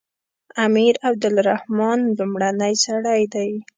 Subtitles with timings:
[0.65, 3.51] امیر عبدالرحمن لومړنی سړی دی.